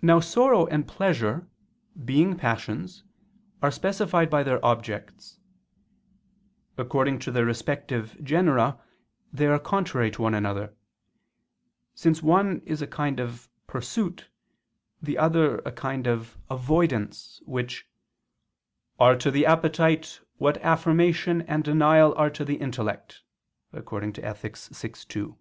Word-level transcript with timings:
Now 0.00 0.20
sorrow 0.20 0.66
and 0.68 0.88
pleasure, 0.88 1.50
being 2.02 2.34
passions, 2.38 3.04
are 3.60 3.70
specified 3.70 4.30
by 4.30 4.42
their 4.42 4.58
objects. 4.64 5.38
According 6.78 7.18
to 7.18 7.30
their 7.30 7.44
respective 7.44 8.16
genera, 8.24 8.80
they 9.30 9.44
are 9.46 9.58
contrary 9.58 10.10
to 10.12 10.22
one 10.22 10.32
another: 10.32 10.74
since 11.94 12.22
one 12.22 12.62
is 12.64 12.80
a 12.80 12.86
kind 12.86 13.20
of 13.20 13.50
pursuit, 13.66 14.30
the 15.02 15.18
other 15.18 15.58
a 15.58 15.72
kind 15.72 16.06
of 16.08 16.38
avoidance, 16.48 17.42
which 17.44 17.86
"are 18.98 19.14
to 19.16 19.30
the 19.30 19.44
appetite, 19.44 20.22
what 20.38 20.56
affirmation 20.64 21.42
and 21.42 21.64
denial 21.64 22.14
are 22.14 22.30
to 22.30 22.46
the 22.46 22.56
intellect" 22.56 23.20
(Ethic. 23.74 24.56
vi, 24.56 24.88
2). 24.88 25.36